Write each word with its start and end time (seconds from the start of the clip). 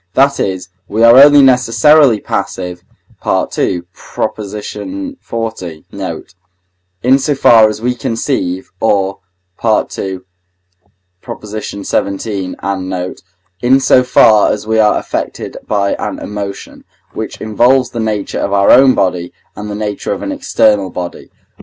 that 0.15 0.39
is, 0.39 0.69
we 0.87 1.03
are 1.03 1.15
only 1.23 1.43
necessarily 1.43 2.19
passive 2.19 2.81
(II. 3.23 3.81
xl. 3.95 5.11
note), 5.91 6.33
in 7.03 7.19
so 7.19 7.35
far 7.35 7.69
as 7.69 7.81
we 7.83 7.93
conceive, 7.93 8.71
or 8.79 9.19
(II. 9.63 9.81
xvii. 9.91 10.25
and 12.63 12.89
note) 12.89 13.21
in 13.61 13.79
so 13.79 14.03
far 14.03 14.51
as 14.51 14.65
we 14.65 14.79
are 14.79 14.97
affected 14.97 15.57
by 15.67 15.93
an 15.99 16.17
emotion, 16.17 16.83
which 17.13 17.39
involves 17.39 17.91
the 17.91 17.99
nature 17.99 18.39
of 18.39 18.51
our 18.51 18.71
own 18.71 18.95
body, 18.95 19.31
and 19.55 19.69
the 19.69 19.75
nature 19.75 20.11
of 20.13 20.23
an 20.23 20.31
external 20.31 20.89
body. 20.89 21.29